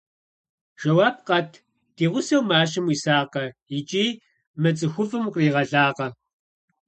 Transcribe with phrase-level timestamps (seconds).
[0.81, 1.51] Жэуап къэт:
[1.95, 3.45] ди гъусэу мащэм уисакъэ
[3.77, 4.07] икӀи
[4.61, 6.07] мы цӀыхуфӀым укъригъэлакъэ?